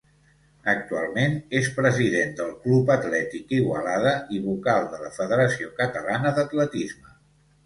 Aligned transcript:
Actualment 0.71 1.35
és 1.59 1.67
president 1.75 2.33
del 2.39 2.49
Club 2.63 2.89
Atlètic 2.95 3.53
Igualada 3.59 4.15
i 4.39 4.43
vocal 4.47 4.89
de 4.95 5.03
la 5.05 5.13
Federació 5.21 5.71
Catalana 5.85 6.33
d'Atletisme. 6.41 7.17